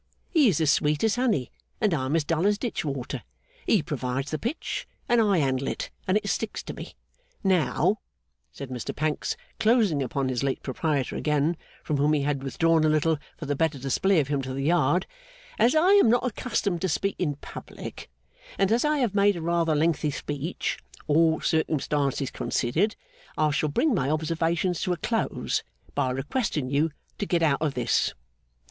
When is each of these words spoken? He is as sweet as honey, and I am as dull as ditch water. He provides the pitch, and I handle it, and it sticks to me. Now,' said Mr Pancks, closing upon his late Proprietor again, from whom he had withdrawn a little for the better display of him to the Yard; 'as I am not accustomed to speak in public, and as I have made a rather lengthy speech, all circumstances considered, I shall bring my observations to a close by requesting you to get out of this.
He 0.31 0.47
is 0.47 0.59
as 0.59 0.71
sweet 0.71 1.03
as 1.03 1.13
honey, 1.15 1.51
and 1.79 1.93
I 1.93 2.05
am 2.05 2.15
as 2.15 2.23
dull 2.23 2.47
as 2.47 2.57
ditch 2.57 2.83
water. 2.83 3.21
He 3.67 3.83
provides 3.83 4.31
the 4.31 4.39
pitch, 4.39 4.87
and 5.07 5.21
I 5.21 5.37
handle 5.37 5.67
it, 5.67 5.91
and 6.07 6.17
it 6.17 6.27
sticks 6.27 6.63
to 6.63 6.73
me. 6.73 6.95
Now,' 7.43 7.99
said 8.51 8.71
Mr 8.71 8.95
Pancks, 8.95 9.37
closing 9.59 10.01
upon 10.01 10.29
his 10.29 10.41
late 10.41 10.63
Proprietor 10.63 11.17
again, 11.17 11.55
from 11.83 11.97
whom 11.97 12.13
he 12.13 12.23
had 12.23 12.41
withdrawn 12.41 12.83
a 12.83 12.89
little 12.89 13.19
for 13.37 13.45
the 13.45 13.55
better 13.55 13.77
display 13.77 14.19
of 14.19 14.27
him 14.27 14.41
to 14.41 14.55
the 14.55 14.63
Yard; 14.63 15.05
'as 15.59 15.75
I 15.75 15.89
am 15.91 16.09
not 16.09 16.25
accustomed 16.25 16.81
to 16.81 16.89
speak 16.89 17.15
in 17.19 17.35
public, 17.35 18.09
and 18.57 18.71
as 18.71 18.83
I 18.83 18.97
have 18.97 19.13
made 19.13 19.35
a 19.35 19.41
rather 19.43 19.75
lengthy 19.75 20.09
speech, 20.09 20.79
all 21.05 21.41
circumstances 21.41 22.31
considered, 22.31 22.95
I 23.37 23.51
shall 23.51 23.69
bring 23.69 23.93
my 23.93 24.09
observations 24.09 24.81
to 24.81 24.93
a 24.93 24.97
close 24.97 25.61
by 25.93 26.09
requesting 26.09 26.71
you 26.71 26.89
to 27.19 27.27
get 27.27 27.43
out 27.43 27.61
of 27.61 27.75
this. 27.75 28.15